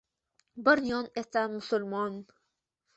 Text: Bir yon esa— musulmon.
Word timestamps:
Bir 0.69 0.81
yon 0.93 1.11
esa— 1.25 1.45
musulmon. 1.55 2.21